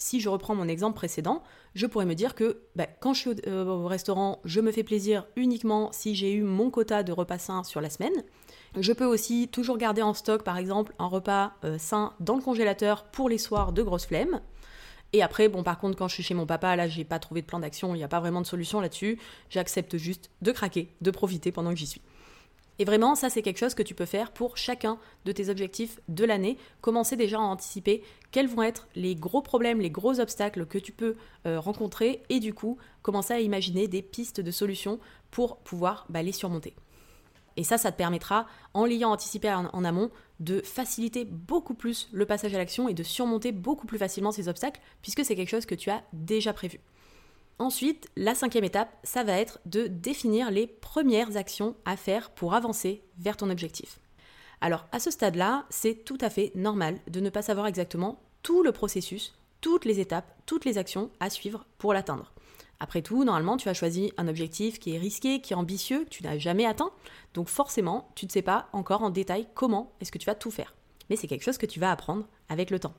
Si 0.00 0.18
je 0.18 0.30
reprends 0.30 0.54
mon 0.54 0.66
exemple 0.66 0.96
précédent, 0.96 1.42
je 1.74 1.86
pourrais 1.86 2.06
me 2.06 2.14
dire 2.14 2.34
que 2.34 2.62
bah, 2.74 2.86
quand 2.86 3.12
je 3.12 3.20
suis 3.20 3.30
euh, 3.46 3.66
au, 3.66 3.86
restaurant, 3.86 4.40
je 4.46 4.60
me 4.62 4.72
fais 4.72 4.82
plaisir 4.82 5.26
uniquement 5.36 5.92
si 5.92 6.14
j'ai 6.14 6.32
eu 6.32 6.42
mon 6.42 6.70
quota 6.70 7.02
de 7.02 7.12
repas 7.12 7.36
sains 7.36 7.64
sur 7.64 7.82
la 7.82 7.90
semaine. 7.90 8.24
Je 8.78 8.94
peux 8.94 9.04
aussi 9.04 9.48
toujours 9.48 9.76
garder 9.76 10.00
en 10.00 10.14
stock, 10.14 10.42
par 10.42 10.56
exemple, 10.56 10.94
un 10.98 11.06
repas 11.06 11.52
euh, 11.64 11.76
sain 11.76 12.14
dans 12.18 12.36
le 12.36 12.42
congélateur 12.42 13.04
pour 13.10 13.28
les 13.28 13.36
soirs 13.36 13.72
de 13.72 13.82
grosse 13.82 14.06
flemme. 14.06 14.40
Et 15.12 15.22
après, 15.22 15.48
bon, 15.48 15.62
par 15.62 15.78
contre, 15.78 15.98
quand 15.98 16.08
je 16.08 16.14
suis 16.14 16.22
chez 16.22 16.34
mon 16.34 16.46
papa, 16.46 16.76
là, 16.76 16.88
j'ai 16.88 17.04
pas 17.04 17.18
trouvé 17.18 17.42
de 17.42 17.46
plan 17.46 17.58
d'action, 17.58 17.94
il 17.94 17.98
n'y 17.98 18.04
a 18.04 18.08
pas 18.08 18.20
vraiment 18.20 18.40
de 18.40 18.46
solution 18.46 18.80
là-dessus. 18.80 19.18
J'accepte 19.50 19.98
juste 19.98 20.30
de 20.40 20.52
craquer, 20.52 20.94
de 21.02 21.10
profiter 21.10 21.52
pendant 21.52 21.70
que 21.70 21.76
j'y 21.76 21.86
suis. 21.86 22.00
Et 22.80 22.84
vraiment, 22.86 23.14
ça 23.14 23.28
c'est 23.28 23.42
quelque 23.42 23.58
chose 23.58 23.74
que 23.74 23.82
tu 23.82 23.94
peux 23.94 24.06
faire 24.06 24.32
pour 24.32 24.56
chacun 24.56 24.98
de 25.26 25.32
tes 25.32 25.50
objectifs 25.50 26.00
de 26.08 26.24
l'année. 26.24 26.56
Commencer 26.80 27.14
déjà 27.14 27.36
à 27.36 27.42
anticiper 27.42 28.02
quels 28.30 28.48
vont 28.48 28.62
être 28.62 28.88
les 28.96 29.14
gros 29.14 29.42
problèmes, 29.42 29.82
les 29.82 29.90
gros 29.90 30.18
obstacles 30.18 30.64
que 30.64 30.78
tu 30.78 30.90
peux 30.90 31.16
euh, 31.44 31.60
rencontrer 31.60 32.22
et 32.30 32.40
du 32.40 32.54
coup 32.54 32.78
commencer 33.02 33.34
à 33.34 33.40
imaginer 33.40 33.86
des 33.86 34.00
pistes 34.00 34.40
de 34.40 34.50
solutions 34.50 34.98
pour 35.30 35.58
pouvoir 35.58 36.06
bah, 36.08 36.22
les 36.22 36.32
surmonter. 36.32 36.74
Et 37.58 37.64
ça, 37.64 37.76
ça 37.76 37.92
te 37.92 37.98
permettra, 37.98 38.46
en 38.72 38.86
l'ayant 38.86 39.10
anticipé 39.10 39.52
en 39.52 39.84
amont, 39.84 40.10
de 40.38 40.62
faciliter 40.62 41.26
beaucoup 41.26 41.74
plus 41.74 42.08
le 42.12 42.24
passage 42.24 42.54
à 42.54 42.58
l'action 42.58 42.88
et 42.88 42.94
de 42.94 43.02
surmonter 43.02 43.52
beaucoup 43.52 43.86
plus 43.86 43.98
facilement 43.98 44.32
ces 44.32 44.48
obstacles, 44.48 44.80
puisque 45.02 45.22
c'est 45.26 45.36
quelque 45.36 45.50
chose 45.50 45.66
que 45.66 45.74
tu 45.74 45.90
as 45.90 46.02
déjà 46.14 46.54
prévu. 46.54 46.80
Ensuite, 47.60 48.08
la 48.16 48.34
cinquième 48.34 48.64
étape, 48.64 48.88
ça 49.04 49.22
va 49.22 49.34
être 49.34 49.60
de 49.66 49.86
définir 49.86 50.50
les 50.50 50.66
premières 50.66 51.36
actions 51.36 51.76
à 51.84 51.98
faire 51.98 52.30
pour 52.30 52.54
avancer 52.54 53.04
vers 53.18 53.36
ton 53.36 53.50
objectif. 53.50 54.00
Alors 54.62 54.86
à 54.92 54.98
ce 54.98 55.10
stade-là, 55.10 55.66
c'est 55.68 56.06
tout 56.06 56.16
à 56.22 56.30
fait 56.30 56.52
normal 56.54 56.98
de 57.06 57.20
ne 57.20 57.28
pas 57.28 57.42
savoir 57.42 57.66
exactement 57.66 58.18
tout 58.42 58.62
le 58.62 58.72
processus, 58.72 59.34
toutes 59.60 59.84
les 59.84 60.00
étapes, 60.00 60.34
toutes 60.46 60.64
les 60.64 60.78
actions 60.78 61.10
à 61.20 61.28
suivre 61.28 61.66
pour 61.76 61.92
l'atteindre. 61.92 62.32
Après 62.80 63.02
tout, 63.02 63.24
normalement, 63.24 63.58
tu 63.58 63.68
as 63.68 63.74
choisi 63.74 64.10
un 64.16 64.26
objectif 64.26 64.78
qui 64.78 64.94
est 64.94 64.98
risqué, 64.98 65.42
qui 65.42 65.52
est 65.52 65.56
ambitieux, 65.56 66.04
que 66.04 66.08
tu 66.08 66.22
n'as 66.22 66.38
jamais 66.38 66.64
atteint. 66.64 66.92
Donc 67.34 67.50
forcément, 67.50 68.10
tu 68.14 68.24
ne 68.24 68.30
sais 68.30 68.40
pas 68.40 68.70
encore 68.72 69.02
en 69.02 69.10
détail 69.10 69.46
comment 69.52 69.92
est-ce 70.00 70.10
que 70.10 70.16
tu 70.18 70.24
vas 70.24 70.34
tout 70.34 70.50
faire. 70.50 70.74
Mais 71.10 71.16
c'est 71.16 71.26
quelque 71.26 71.44
chose 71.44 71.58
que 71.58 71.66
tu 71.66 71.78
vas 71.78 71.90
apprendre 71.90 72.26
avec 72.48 72.70
le 72.70 72.78
temps. 72.78 72.94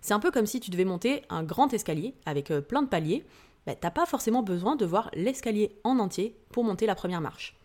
C'est 0.00 0.14
un 0.14 0.20
peu 0.20 0.30
comme 0.30 0.46
si 0.46 0.60
tu 0.60 0.70
devais 0.70 0.84
monter 0.84 1.22
un 1.28 1.42
grand 1.42 1.74
escalier 1.74 2.14
avec 2.24 2.52
euh, 2.52 2.60
plein 2.60 2.82
de 2.82 2.88
paliers. 2.88 3.24
Bah, 3.66 3.74
tu 3.74 3.80
n'as 3.82 3.90
pas 3.90 4.06
forcément 4.06 4.42
besoin 4.42 4.76
de 4.76 4.86
voir 4.86 5.10
l'escalier 5.14 5.78
en 5.84 5.98
entier 5.98 6.36
pour 6.50 6.64
monter 6.64 6.86
la 6.86 6.94
première 6.94 7.20
marche. 7.20 7.56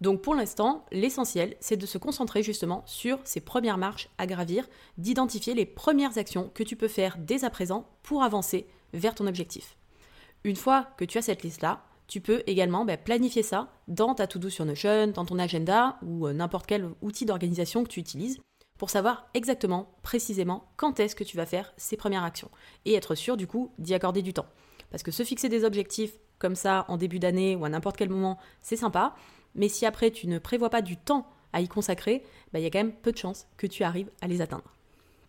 Donc 0.00 0.22
pour 0.22 0.34
l'instant, 0.34 0.86
l'essentiel, 0.92 1.56
c'est 1.60 1.76
de 1.76 1.84
se 1.84 1.98
concentrer 1.98 2.42
justement 2.42 2.82
sur 2.86 3.18
ces 3.24 3.40
premières 3.40 3.76
marches 3.76 4.08
à 4.16 4.26
gravir, 4.26 4.66
d'identifier 4.96 5.54
les 5.54 5.66
premières 5.66 6.16
actions 6.16 6.50
que 6.54 6.62
tu 6.62 6.74
peux 6.74 6.88
faire 6.88 7.18
dès 7.18 7.44
à 7.44 7.50
présent 7.50 7.86
pour 8.02 8.22
avancer 8.22 8.66
vers 8.94 9.14
ton 9.14 9.26
objectif. 9.26 9.76
Une 10.44 10.56
fois 10.56 10.88
que 10.96 11.04
tu 11.04 11.18
as 11.18 11.22
cette 11.22 11.42
liste-là, 11.42 11.82
tu 12.08 12.22
peux 12.22 12.42
également 12.46 12.86
bah, 12.86 12.96
planifier 12.96 13.42
ça 13.42 13.68
dans 13.88 14.14
ta 14.14 14.26
to-do 14.26 14.48
sur 14.48 14.64
Notion, 14.64 15.08
dans 15.08 15.26
ton 15.26 15.38
agenda 15.38 15.98
ou 16.02 16.26
euh, 16.26 16.32
n'importe 16.32 16.66
quel 16.66 16.88
outil 17.02 17.26
d'organisation 17.26 17.84
que 17.84 17.88
tu 17.88 18.00
utilises 18.00 18.40
pour 18.78 18.88
savoir 18.88 19.28
exactement, 19.34 19.92
précisément, 20.02 20.64
quand 20.76 20.98
est-ce 20.98 21.14
que 21.14 21.22
tu 21.22 21.36
vas 21.36 21.44
faire 21.44 21.74
ces 21.76 21.98
premières 21.98 22.24
actions 22.24 22.50
et 22.86 22.94
être 22.94 23.14
sûr 23.14 23.36
du 23.36 23.46
coup 23.46 23.70
d'y 23.78 23.92
accorder 23.92 24.22
du 24.22 24.32
temps. 24.32 24.46
Parce 24.90 25.02
que 25.02 25.10
se 25.10 25.22
fixer 25.22 25.48
des 25.48 25.64
objectifs 25.64 26.12
comme 26.38 26.56
ça 26.56 26.84
en 26.88 26.96
début 26.96 27.18
d'année 27.18 27.56
ou 27.56 27.64
à 27.64 27.68
n'importe 27.68 27.96
quel 27.96 28.08
moment, 28.08 28.38
c'est 28.62 28.76
sympa, 28.76 29.14
mais 29.54 29.68
si 29.68 29.86
après 29.86 30.10
tu 30.10 30.26
ne 30.26 30.38
prévois 30.38 30.70
pas 30.70 30.82
du 30.82 30.96
temps 30.96 31.26
à 31.52 31.60
y 31.60 31.68
consacrer, 31.68 32.22
bah, 32.52 32.58
il 32.58 32.62
y 32.62 32.66
a 32.66 32.70
quand 32.70 32.78
même 32.78 32.92
peu 32.92 33.12
de 33.12 33.18
chances 33.18 33.46
que 33.56 33.66
tu 33.66 33.82
arrives 33.82 34.10
à 34.20 34.26
les 34.26 34.40
atteindre. 34.40 34.74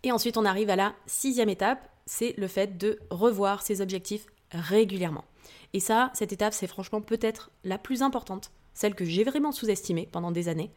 Et 0.04 0.12
ensuite, 0.12 0.38
on 0.38 0.46
arrive 0.46 0.70
à 0.70 0.76
la 0.76 0.94
sixième 1.06 1.50
étape, 1.50 1.88
c'est 2.06 2.34
le 2.38 2.48
fait 2.48 2.78
de 2.78 3.00
revoir 3.10 3.62
ses 3.62 3.82
objectifs 3.82 4.26
régulièrement. 4.52 5.26
Et 5.74 5.80
ça, 5.80 6.12
cette 6.14 6.34
étape, 6.34 6.54
c'est 6.54 6.68
franchement 6.68 7.02
peut-être 7.02 7.52
la 7.64 7.78
plus 7.78 8.02
importante, 8.02 8.52
celle 8.74 8.96
que 8.96 9.06
j'ai 9.06 9.24
vraiment 9.24 9.52
sous-estimée 9.52 10.10
pendant 10.12 10.32
des 10.32 10.50
années. 10.50 10.72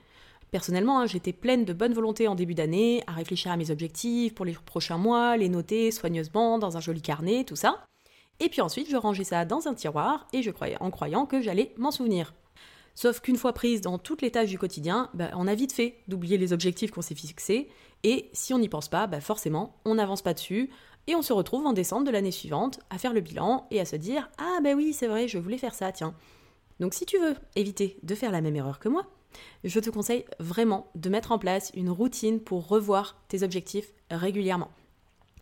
Personnellement, 0.50 1.00
hein, 1.00 1.06
j'étais 1.06 1.32
pleine 1.32 1.64
de 1.64 1.72
bonne 1.72 1.94
volonté 1.94 2.28
en 2.28 2.34
début 2.34 2.54
d'année, 2.54 3.02
à 3.06 3.12
réfléchir 3.12 3.50
à 3.50 3.56
mes 3.56 3.70
objectifs 3.70 4.34
pour 4.34 4.44
les 4.44 4.52
prochains 4.52 4.98
mois, 4.98 5.36
les 5.36 5.48
noter 5.48 5.90
soigneusement 5.90 6.58
dans 6.58 6.76
un 6.76 6.80
joli 6.80 7.02
carnet, 7.02 7.44
tout 7.44 7.56
ça. 7.56 7.84
Et 8.40 8.48
puis 8.48 8.60
ensuite, 8.60 8.90
je 8.90 8.96
rangeais 8.96 9.24
ça 9.24 9.44
dans 9.44 9.68
un 9.68 9.74
tiroir 9.74 10.26
et 10.32 10.42
je 10.42 10.50
croyais 10.50 10.76
en 10.80 10.90
croyant 10.90 11.26
que 11.26 11.40
j'allais 11.40 11.72
m'en 11.76 11.90
souvenir. 11.90 12.34
Sauf 12.94 13.20
qu'une 13.20 13.36
fois 13.36 13.52
prise 13.52 13.80
dans 13.80 13.98
toutes 13.98 14.22
les 14.22 14.30
tâches 14.30 14.50
du 14.50 14.58
quotidien, 14.58 15.10
bah, 15.14 15.30
on 15.34 15.48
a 15.48 15.54
vite 15.54 15.72
fait 15.72 15.98
d'oublier 16.06 16.38
les 16.38 16.52
objectifs 16.52 16.92
qu'on 16.92 17.02
s'est 17.02 17.14
fixés, 17.16 17.68
et 18.04 18.30
si 18.32 18.54
on 18.54 18.58
n'y 18.58 18.68
pense 18.68 18.88
pas, 18.88 19.08
bah, 19.08 19.20
forcément, 19.20 19.76
on 19.84 19.96
n'avance 19.96 20.22
pas 20.22 20.34
dessus, 20.34 20.70
et 21.06 21.16
on 21.16 21.22
se 21.22 21.32
retrouve 21.32 21.66
en 21.66 21.72
décembre 21.72 22.06
de 22.06 22.10
l'année 22.10 22.30
suivante 22.30 22.80
à 22.90 22.98
faire 22.98 23.12
le 23.12 23.20
bilan 23.20 23.66
et 23.70 23.80
à 23.80 23.84
se 23.84 23.96
dire 23.96 24.30
Ah 24.38 24.58
ben 24.62 24.76
oui, 24.76 24.92
c'est 24.92 25.06
vrai, 25.06 25.28
je 25.28 25.38
voulais 25.38 25.58
faire 25.58 25.74
ça, 25.74 25.92
tiens. 25.92 26.14
Donc 26.80 26.94
si 26.94 27.04
tu 27.04 27.18
veux 27.18 27.34
éviter 27.56 27.98
de 28.02 28.14
faire 28.14 28.32
la 28.32 28.40
même 28.40 28.56
erreur 28.56 28.78
que 28.78 28.88
moi, 28.88 29.06
je 29.64 29.80
te 29.80 29.90
conseille 29.90 30.24
vraiment 30.38 30.90
de 30.94 31.10
mettre 31.10 31.32
en 31.32 31.38
place 31.38 31.72
une 31.74 31.90
routine 31.90 32.40
pour 32.40 32.68
revoir 32.68 33.20
tes 33.28 33.42
objectifs 33.42 33.92
régulièrement. 34.10 34.70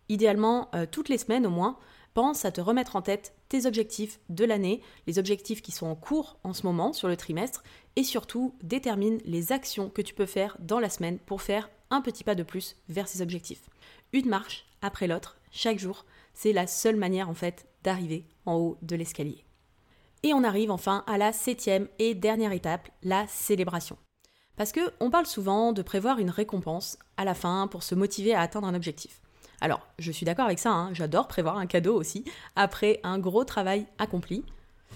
Idéalement, 0.08 0.68
euh, 0.75 0.87
toutes 0.90 1.08
les 1.08 1.18
semaines 1.18 1.46
au 1.46 1.50
moins, 1.50 1.78
pense 2.14 2.45
à 2.45 2.52
te 2.52 2.61
remettre 2.61 2.97
en 2.97 3.02
tête 3.02 3.35
tes 3.49 3.66
objectifs 3.66 4.21
de 4.28 4.45
l'année, 4.45 4.81
les 5.07 5.19
objectifs 5.19 5.62
qui 5.62 5.73
sont 5.73 5.87
en 5.87 5.95
cours 5.95 6.38
en 6.45 6.52
ce 6.52 6.64
moment 6.66 6.92
sur 6.92 7.09
le 7.09 7.16
trimestre, 7.16 7.62
et 7.97 8.04
surtout 8.04 8.54
détermine 8.62 9.21
les 9.25 9.52
actions 9.52 9.90
que 9.90 10.02
tu 10.02 10.14
peux 10.14 10.26
faire 10.26 10.57
dans 10.61 10.81
la 10.81 10.90
semaine 10.90 11.19
pour 11.19 11.42
faire 11.42 11.71
un 11.90 12.00
petit 12.00 12.25
pas 12.25 12.35
de 12.35 12.42
plus 12.42 12.76
vers 12.88 13.09
ces 13.09 13.23
objectifs. 13.23 13.69
Une 14.12 14.28
marche 14.28 14.66
après 14.81 15.07
l'autre, 15.07 15.38
chaque 15.50 15.78
jour, 15.78 16.04
c'est 16.35 16.52
la 16.52 16.66
seule 16.66 16.97
manière 16.97 17.28
en 17.28 17.35
fait 17.35 17.66
d'arriver 17.83 18.26
en 18.47 18.57
haut 18.57 18.78
de 18.83 18.97
l'escalier. 18.97 19.45
Et 20.23 20.35
on 20.35 20.45
arrive 20.45 20.71
enfin 20.71 21.04
à 21.07 21.19
la 21.19 21.33
septième 21.33 21.88
et 21.99 22.14
dernière 22.14 22.52
étape, 22.52 22.88
la 23.02 23.26
célébration. 23.26 23.99
Parce 24.57 24.73
que 24.73 24.81
on 25.00 25.11
parle 25.11 25.26
souvent 25.26 25.73
de 25.73 25.83
prévoir 25.83 26.19
une 26.19 26.31
récompense 26.31 26.99
à 27.16 27.25
la 27.25 27.35
fin 27.35 27.66
pour 27.69 27.83
se 27.83 27.95
motiver 27.95 28.35
à 28.35 28.40
atteindre 28.40 28.69
un 28.69 28.75
objectif. 28.75 29.21
Alors, 29.62 29.87
je 30.00 30.11
suis 30.11 30.26
d'accord 30.26 30.47
avec 30.47 30.59
ça, 30.59 30.73
hein, 30.73 30.90
j'adore 30.92 31.28
prévoir 31.28 31.57
un 31.57 31.66
cadeau 31.66 31.95
aussi, 31.95 32.25
après 32.57 32.99
un 33.04 33.21
gros 33.21 33.45
travail 33.45 33.87
accompli. 33.97 34.45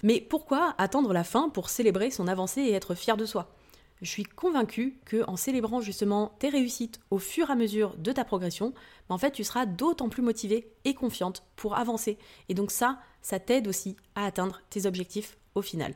Mais 0.02 0.20
pourquoi 0.20 0.74
attendre 0.76 1.12
la 1.12 1.22
fin 1.22 1.48
pour 1.50 1.68
célébrer 1.68 2.10
son 2.10 2.26
avancée 2.26 2.62
et 2.62 2.72
être 2.72 2.96
fier 2.96 3.16
de 3.16 3.26
soi? 3.26 3.54
Je 4.02 4.10
suis 4.10 4.24
convaincue 4.24 4.98
que 5.04 5.22
en 5.28 5.36
célébrant 5.36 5.80
justement 5.80 6.32
tes 6.40 6.48
réussites 6.48 6.98
au 7.12 7.18
fur 7.18 7.48
et 7.48 7.52
à 7.52 7.54
mesure 7.54 7.94
de 7.96 8.10
ta 8.10 8.24
progression, 8.24 8.74
ben, 9.08 9.14
en 9.14 9.18
fait 9.18 9.30
tu 9.30 9.44
seras 9.44 9.66
d'autant 9.66 10.08
plus 10.08 10.22
motivée 10.22 10.72
et 10.84 10.94
confiante 10.94 11.44
pour 11.54 11.76
avancer. 11.76 12.18
Et 12.48 12.54
donc 12.54 12.72
ça, 12.72 12.98
ça 13.22 13.38
t'aide 13.38 13.68
aussi 13.68 13.96
à 14.16 14.26
atteindre 14.26 14.62
tes 14.68 14.86
objectifs 14.86 15.38
au 15.54 15.62
final. 15.62 15.94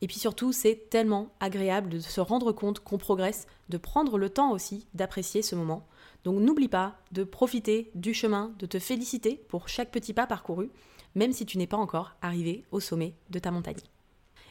Et 0.00 0.06
puis 0.06 0.18
surtout, 0.18 0.52
c'est 0.52 0.88
tellement 0.90 1.30
agréable 1.40 1.88
de 1.88 1.98
se 1.98 2.20
rendre 2.20 2.52
compte 2.52 2.80
qu'on 2.80 2.98
progresse, 2.98 3.46
de 3.68 3.78
prendre 3.78 4.18
le 4.18 4.28
temps 4.28 4.52
aussi 4.52 4.86
d'apprécier 4.94 5.42
ce 5.42 5.54
moment. 5.54 5.86
Donc 6.24 6.40
n'oublie 6.40 6.68
pas 6.68 6.96
de 7.12 7.24
profiter 7.24 7.90
du 7.94 8.14
chemin, 8.14 8.52
de 8.58 8.66
te 8.66 8.78
féliciter 8.78 9.44
pour 9.48 9.68
chaque 9.68 9.90
petit 9.90 10.12
pas 10.12 10.26
parcouru, 10.26 10.70
même 11.14 11.32
si 11.32 11.46
tu 11.46 11.58
n'es 11.58 11.66
pas 11.66 11.76
encore 11.76 12.12
arrivé 12.22 12.64
au 12.70 12.80
sommet 12.80 13.14
de 13.30 13.38
ta 13.38 13.50
montagne. 13.50 13.76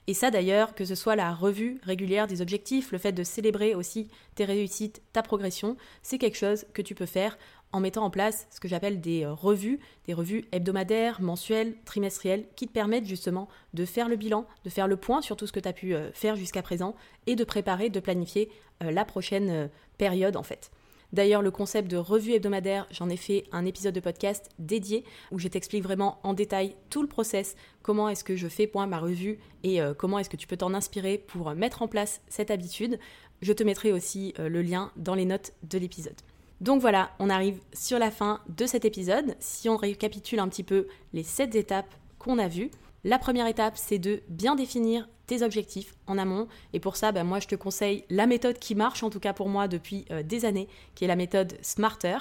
Et 0.06 0.14
ça 0.14 0.32
d'ailleurs, 0.32 0.76
que 0.76 0.86
ce 0.86 0.96
soit 0.96 1.16
la 1.16 1.34
revue 1.34 1.80
régulière 1.84 2.28
des 2.28 2.42
objectifs, 2.42 2.92
le 2.92 2.98
fait 2.98 3.14
de 3.14 3.24
célébrer 3.24 3.74
aussi 3.74 4.10
tes 4.36 4.44
réussites, 4.44 5.02
ta 5.14 5.24
progression, 5.24 5.78
c'est 6.02 6.18
quelque 6.18 6.38
chose 6.38 6.66
que 6.74 6.82
tu 6.82 6.94
peux 6.94 7.06
faire 7.06 7.38
en 7.74 7.80
mettant 7.80 8.06
en 8.06 8.10
place 8.10 8.48
ce 8.52 8.60
que 8.60 8.68
j'appelle 8.68 9.02
des 9.02 9.26
euh, 9.26 9.34
revues, 9.34 9.80
des 10.06 10.14
revues 10.14 10.46
hebdomadaires, 10.52 11.22
mensuelles, 11.22 11.76
trimestrielles, 11.86 12.46
qui 12.56 12.68
te 12.68 12.72
permettent 12.72 13.08
justement 13.08 13.50
de 13.74 13.84
faire 13.84 14.08
le 14.08 14.16
bilan, 14.16 14.46
de 14.64 14.70
faire 14.70 14.88
le 14.88 14.96
point 14.96 15.22
sur 15.22 15.36
tout 15.36 15.48
ce 15.48 15.52
que 15.52 15.60
tu 15.60 15.68
as 15.68 15.74
pu 15.74 15.94
euh, 15.94 16.12
faire 16.14 16.36
jusqu'à 16.36 16.62
présent 16.62 16.96
et 17.26 17.36
de 17.36 17.44
préparer, 17.44 17.90
de 17.90 18.00
planifier 18.00 18.50
euh, 18.84 18.92
la 18.92 19.04
prochaine 19.04 19.70
période 19.98 20.38
en 20.38 20.44
fait. 20.44 20.72
D'ailleurs, 21.14 21.42
le 21.42 21.52
concept 21.52 21.90
de 21.92 21.98
revue 21.98 22.34
hebdomadaire, 22.34 22.88
j'en 22.90 23.10
ai 23.10 23.18
fait 23.18 23.44
un 23.52 23.66
épisode 23.66 23.94
de 23.94 24.00
podcast 24.00 24.50
dédié 24.58 25.04
où 25.32 25.38
je 25.38 25.48
t'explique 25.48 25.84
vraiment 25.84 26.20
en 26.24 26.34
détail 26.34 26.76
tout 26.90 27.02
le 27.02 27.08
process, 27.08 27.56
comment 27.84 28.10
est-ce 28.10 28.24
que 28.24 28.36
je 28.36 28.48
fais 28.48 28.66
point 28.66 28.88
ma 28.88 28.98
revue 28.98 29.38
et 29.64 29.80
comment 29.96 30.18
est-ce 30.18 30.30
que 30.30 30.38
tu 30.38 30.48
peux 30.48 30.58
t'en 30.58 30.74
inspirer 30.74 31.20
pour 31.20 31.54
mettre 31.54 31.84
en 31.84 31.88
place 31.88 32.22
cette 32.30 32.50
habitude. 32.50 32.98
Je 33.44 33.54
te 33.54 33.64
mettrai 33.64 33.92
aussi 33.92 34.34
le 34.40 34.64
lien 34.64 34.92
dans 34.96 35.14
les 35.14 35.26
notes 35.26 35.54
de 35.62 35.78
l'épisode. 35.78 36.20
Donc 36.64 36.80
voilà, 36.80 37.12
on 37.20 37.30
arrive 37.30 37.60
sur 37.74 38.00
la 38.00 38.10
fin 38.10 38.40
de 38.48 38.66
cet 38.66 38.86
épisode. 38.86 39.36
Si 39.42 39.68
on 39.68 39.76
récapitule 39.76 40.40
un 40.40 40.48
petit 40.48 40.64
peu 40.64 40.88
les 41.12 41.24
7 41.24 41.56
étapes 41.56 41.94
qu'on 42.20 42.40
a 42.40 42.48
vues, 42.48 42.72
la 43.04 43.20
première 43.20 43.48
étape, 43.48 43.74
c'est 43.76 44.00
de 44.00 44.24
bien 44.30 44.56
définir 44.56 45.10
tes 45.28 45.44
objectifs 45.44 45.94
en 46.08 46.18
amont. 46.18 46.48
Et 46.72 46.80
pour 46.80 46.96
ça, 46.96 47.12
ben, 47.12 47.26
moi, 47.26 47.42
je 47.42 47.50
te 47.50 47.56
conseille 47.56 48.06
la 48.10 48.28
méthode 48.28 48.60
qui 48.60 48.76
marche, 48.76 49.04
en 49.04 49.10
tout 49.10 49.20
cas 49.20 49.34
pour 49.34 49.50
moi, 49.50 49.68
depuis 49.68 50.06
euh, 50.10 50.24
des 50.24 50.46
années, 50.46 50.70
qui 50.96 51.04
est 51.04 51.08
la 51.10 51.18
méthode 51.18 51.58
Smarter. 51.62 52.18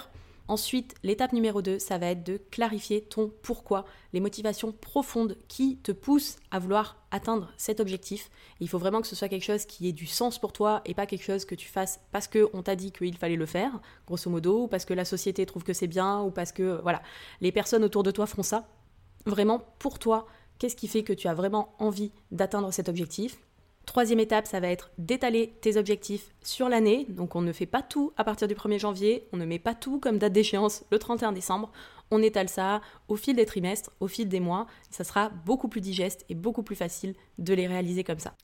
Ensuite, 0.49 0.95
l'étape 1.03 1.33
numéro 1.33 1.63
2, 1.63 1.79
ça 1.79 1.99
va 1.99 2.07
être 2.07 2.25
de 2.25 2.37
clarifier 2.51 3.03
ton 3.03 3.33
pourquoi, 3.43 3.85
les 4.13 4.21
motivations 4.21 4.73
profondes 4.73 5.39
qui 5.49 5.79
te 5.79 5.93
poussent 5.93 6.37
à 6.51 6.59
vouloir 6.59 6.97
atteindre 7.11 7.53
cet 7.57 7.81
objectif. 7.81 8.31
il 8.61 8.69
faut 8.69 8.79
vraiment 8.79 9.01
que 9.01 9.07
ce 9.07 9.15
soit 9.15 9.29
quelque 9.29 9.45
chose 9.45 9.65
qui 9.67 9.89
ait 9.89 9.93
du 9.93 10.07
sens 10.07 10.39
pour 10.39 10.53
toi 10.53 10.83
et 10.85 10.95
pas 10.95 11.07
quelque 11.07 11.25
chose 11.25 11.45
que 11.45 11.55
tu 11.55 11.69
fasses 11.69 12.01
parce 12.11 12.27
qu'on 12.27 12.63
t'a 12.63 12.77
dit 12.77 12.91
qu'il 12.93 13.17
fallait 13.17 13.37
le 13.37 13.47
faire, 13.47 13.81
grosso 14.07 14.31
modo, 14.31 14.65
ou 14.65 14.69
parce 14.69 14.85
que 14.85 14.95
la 14.95 15.05
société 15.05 15.47
trouve 15.47 15.63
que 15.63 15.73
c'est 15.73 15.87
bien, 15.87 16.21
ou 16.23 16.31
parce 16.31 16.53
que, 16.53 16.81
voilà, 16.83 17.03
les 17.41 17.53
personnes 17.53 17.85
autour 17.85 18.03
de 18.03 18.11
toi 18.11 18.27
font 18.27 18.43
ça. 18.43 18.69
Vraiment, 19.25 19.63
pour 19.79 19.99
toi, 19.99 20.27
Qu'est-ce 20.63 20.77
qui 20.77 20.87
fait 20.87 21.03
que 21.03 21.13
tu 21.13 21.27
as 21.27 21.35
vraiment 21.35 21.75
envie 21.81 22.13
d'atteindre 22.31 22.73
cet 22.73 22.89
objectif? 22.89 23.37
Troisième 23.87 24.21
étape, 24.21 24.47
ça 24.47 24.61
va 24.61 24.69
être 24.69 24.91
d'étaler 24.97 25.55
tes 25.61 25.77
objectifs 25.77 26.31
sur 26.43 26.69
l'année. 26.69 27.07
Donc 27.09 27.35
on 27.35 27.43
ne 27.43 27.53
fait 27.53 27.67
pas 27.67 27.83
tout 27.83 28.13
à 28.17 28.25
partir 28.25 28.49
du 28.49 28.55
1er 28.55 28.79
janvier, 28.79 29.27
on 29.33 29.37
ne 29.37 29.45
met 29.45 29.59
pas 29.59 29.75
tout 29.75 29.99
comme 29.99 30.19
date 30.19 30.33
d'échéance 30.33 30.85
le 30.91 30.99
31 30.99 31.33
décembre. 31.33 31.73
On 32.11 32.23
étale 32.23 32.49
ça 32.49 32.81
au 33.09 33.17
fil 33.17 33.35
des 33.35 33.47
trimestres, 33.47 33.91
au 34.01 34.07
fil 34.07 34.29
des 34.29 34.41
mois. 34.41 34.67
Ça 34.91 35.05
sera 35.05 35.31
beaucoup 35.31 35.69
plus 35.69 35.81
digeste 35.81 36.25
et 36.29 36.35
beaucoup 36.35 36.63
plus 36.63 36.77
facile 36.77 37.15
de 37.39 37.55
les 37.55 37.67
réaliser 37.67 38.05
comme 38.05 38.19
ça. 38.19 38.35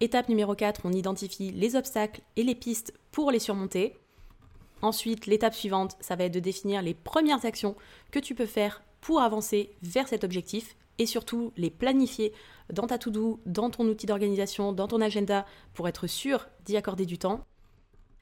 Étape 0.00 0.28
numéro 0.30 0.54
4, 0.54 0.82
on 0.84 0.92
identifie 0.92 1.50
les 1.50 1.76
obstacles 1.76 2.22
et 2.36 2.42
les 2.42 2.54
pistes 2.54 2.94
pour 3.12 3.30
les 3.30 3.38
surmonter. 3.38 3.98
Ensuite, 4.80 5.26
l'étape 5.26 5.54
suivante, 5.54 5.96
ça 6.00 6.16
va 6.16 6.24
être 6.24 6.32
de 6.32 6.40
définir 6.40 6.80
les 6.80 6.94
premières 6.94 7.44
actions 7.44 7.76
que 8.10 8.18
tu 8.18 8.34
peux 8.34 8.46
faire 8.46 8.82
pour 9.02 9.20
avancer 9.20 9.74
vers 9.82 10.08
cet 10.08 10.24
objectif 10.24 10.74
et 11.00 11.06
surtout 11.06 11.52
les 11.56 11.70
planifier 11.70 12.32
dans 12.70 12.86
ta 12.86 12.98
to-do, 12.98 13.40
dans 13.46 13.70
ton 13.70 13.86
outil 13.86 14.04
d'organisation, 14.06 14.74
dans 14.74 14.86
ton 14.86 15.00
agenda 15.00 15.46
pour 15.72 15.88
être 15.88 16.06
sûr 16.06 16.46
d'y 16.66 16.76
accorder 16.76 17.06
du 17.06 17.16
temps. 17.16 17.40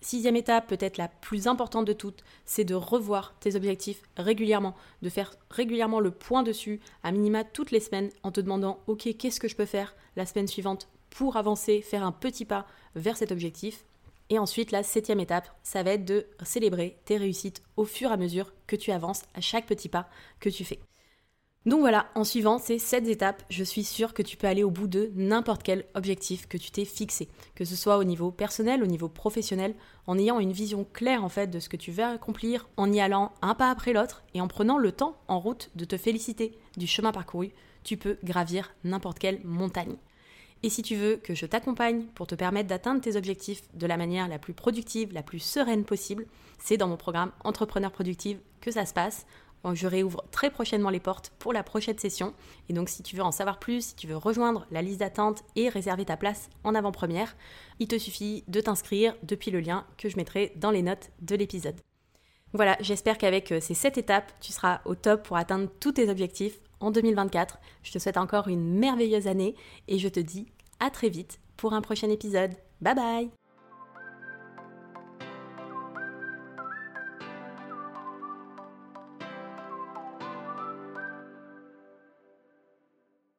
Sixième 0.01 0.37
étape, 0.37 0.69
peut-être 0.69 0.97
la 0.97 1.09
plus 1.09 1.49
importante 1.49 1.85
de 1.85 1.93
toutes, 1.93 2.23
c'est 2.45 2.63
de 2.63 2.77
revoir 2.77 3.35
tes 3.41 3.57
objectifs 3.57 4.01
régulièrement, 4.17 4.77
de 5.03 5.09
faire 5.09 5.35
régulièrement 5.51 5.99
le 5.99 6.13
point 6.13 6.45
dessus, 6.45 6.79
à 7.03 7.11
minima 7.11 7.43
toutes 7.43 7.73
les 7.73 7.81
semaines, 7.81 8.11
en 8.23 8.31
te 8.31 8.41
demandant, 8.41 8.79
ok, 8.87 9.09
qu'est-ce 9.19 9.41
que 9.41 9.49
je 9.49 9.57
peux 9.57 9.67
faire 9.67 9.97
la 10.15 10.25
semaine 10.25 10.47
suivante 10.47 10.89
pour 11.11 11.37
avancer, 11.37 11.83
faire 11.83 12.05
un 12.05 12.13
petit 12.13 12.45
pas 12.45 12.65
vers 12.95 13.17
cet 13.17 13.33
objectif? 13.33 13.85
Et 14.31 14.39
ensuite, 14.39 14.71
la 14.71 14.85
septième 14.85 15.19
étape, 15.19 15.51
ça 15.65 15.83
va 15.83 15.95
être 15.95 16.05
de 16.05 16.29
célébrer 16.45 16.97
tes 17.05 17.17
réussites 17.17 17.65
au 17.77 17.85
fur 17.85 18.11
et 18.11 18.15
à 18.15 18.17
mesure 18.17 18.53
que 18.69 18.77
tu 18.77 18.93
avances 18.93 19.23
à 19.35 19.41
chaque 19.41 19.67
petit 19.67 19.89
pas 19.89 20.09
que 20.39 20.49
tu 20.49 20.65
fais. 20.65 20.79
Donc 21.67 21.81
voilà, 21.81 22.07
en 22.15 22.25
suivant 22.25 22.59
ces 22.59 22.79
7 22.79 23.09
étapes, 23.09 23.43
je 23.51 23.65
suis 23.65 23.85
sûre 23.85 24.15
que 24.15 24.23
tu 24.23 24.37
peux 24.37 24.47
aller 24.47 24.63
au 24.63 24.71
bout 24.71 24.87
de 24.87 25.11
n'importe 25.17 25.63
quel 25.63 25.85
objectif 25.95 26.47
que 26.47 26.57
tu 26.57 26.71
t'es 26.71 26.85
fixé, 26.85 27.29
que 27.55 27.65
ce 27.65 27.77
soit 27.77 27.99
au 27.99 28.05
niveau 28.05 28.31
personnel, 28.31 28.83
au 28.83 28.87
niveau 28.87 29.09
professionnel, 29.09 29.75
en 30.07 30.19
ayant 30.19 30.39
une 30.39 30.53
vision 30.53 30.87
claire 30.93 31.25
en 31.25 31.29
fait 31.29 31.49
de 31.49 31.59
ce 31.59 31.69
que 31.69 31.77
tu 31.77 31.91
veux 31.91 32.05
accomplir, 32.05 32.69
en 32.77 32.91
y 32.93 33.01
allant 33.01 33.33
un 33.43 33.55
pas 33.55 33.71
après 33.71 33.93
l'autre 33.93 34.23
et 34.35 34.41
en 34.41 34.49
prenant 34.49 34.79
le 34.79 34.93
temps 34.93 35.19
en 35.27 35.41
route 35.41 35.71
de 35.75 35.85
te 35.85 35.99
féliciter 35.99 36.57
du 36.77 36.87
chemin 36.87 37.13
parcouru, 37.13 37.53
tu 37.83 37.97
peux 37.97 38.19
gravir 38.23 38.73
n'importe 38.85 39.19
quelle 39.19 39.41
montagne. 39.45 39.97
Et 40.63 40.71
si 40.71 40.83
tu 40.83 40.97
veux 40.97 41.17
que 41.17 41.35
je 41.35 41.47
t'accompagne 41.47 42.05
pour 42.15 42.27
te 42.27 42.35
permettre 42.35 42.69
d'atteindre 42.69 43.01
tes 43.01 43.17
objectifs 43.17 43.63
de 43.75 43.87
la 43.87 43.97
manière 43.97 44.27
la 44.27 44.39
plus 44.39 44.55
productive, 44.55 45.13
la 45.13 45.23
plus 45.23 45.39
sereine 45.39 45.85
possible, 45.85 46.27
c'est 46.59 46.77
dans 46.77 46.89
mon 46.89 46.97
programme 46.97 47.31
Entrepreneur 47.45 47.93
Productive 47.93 48.41
que 48.61 48.73
ça 48.73 48.85
se 48.85 48.93
passe. 48.93 49.27
Je 49.75 49.87
réouvre 49.87 50.25
très 50.31 50.51
prochainement 50.51 50.91
les 50.91 51.01
portes 51.01 51.33
pour 51.39 51.53
la 51.53 51.63
prochaine 51.63 51.99
session. 51.99 52.35
Et 52.69 52.73
donc 52.73 52.89
si 52.89 53.03
tu 53.03 53.17
veux 53.17 53.23
en 53.23 53.33
savoir 53.33 53.59
plus, 53.59 53.89
si 53.89 53.95
tu 53.95 54.07
veux 54.07 54.17
rejoindre 54.17 54.67
la 54.71 54.83
liste 54.83 55.01
d'attente 55.01 55.45
et 55.57 55.69
réserver 55.69 56.05
ta 56.05 56.17
place 56.17 56.49
en 56.65 56.75
avant-première, 56.75 57.37
il 57.79 57.89
te 57.89 57.99
suffit 57.99 58.45
de 58.49 58.61
t'inscrire 58.61 59.15
depuis 59.23 59.51
le 59.51 59.61
lien 59.61 59.87
que 59.97 60.09
je 60.09 60.17
mettrai 60.17 60.53
dans 60.57 60.71
les 60.71 60.83
notes 60.83 61.11
de 61.21 61.37
l'épisode. 61.37 61.81
Voilà, 62.55 62.77
j'espère 62.81 63.19
qu'avec 63.19 63.53
euh, 63.53 63.61
ces 63.61 63.75
7 63.75 63.99
étapes, 63.99 64.33
tu 64.41 64.53
seras 64.53 64.81
au 64.87 64.95
top 64.95 65.23
pour 65.23 65.37
atteindre 65.37 65.69
tous 65.81 65.93
tes 65.93 66.09
objectifs 66.09 66.61
en 66.81 66.91
2024. 66.91 67.59
Je 67.83 67.93
te 67.93 67.99
souhaite 67.99 68.17
encore 68.17 68.49
une 68.49 68.79
merveilleuse 68.79 69.27
année 69.27 69.55
et 69.87 69.99
je 69.99 70.09
te 70.09 70.21
dis 70.21 70.47
à 70.81 70.91
très 70.91 71.11
vite 71.11 71.41
pour 71.57 71.75
un 71.75 71.83
prochain 71.83 72.09
épisode. 72.09 72.55
Bye 72.81 72.95
bye 72.95 73.38